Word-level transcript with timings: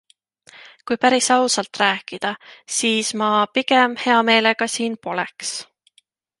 Kui 0.91 0.95
päris 1.03 1.27
ausalt 1.35 1.79
rääkida, 1.81 2.33
siis 2.79 3.13
ma 3.23 3.29
pigem 3.53 3.95
hea 4.07 4.19
meelega 4.33 4.73
siin 4.79 4.99
poleks. 5.09 5.57